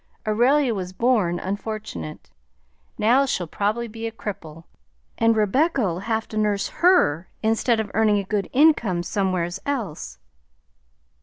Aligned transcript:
Aurelia 0.27 0.73
was 0.73 0.93
born 0.93 1.37
unfortunate. 1.37 2.31
Now 2.97 3.27
she'll 3.27 3.45
probably 3.45 3.87
be 3.87 4.07
a 4.07 4.11
cripple, 4.11 4.63
and 5.19 5.35
Rebecca'll 5.35 5.99
have 6.05 6.27
to 6.29 6.37
nurse 6.37 6.69
her 6.81 7.27
instead 7.43 7.79
of 7.79 7.91
earning 7.93 8.17
a 8.17 8.23
good 8.23 8.49
income 8.51 9.03
somewheres 9.03 9.59
else." 9.63 10.17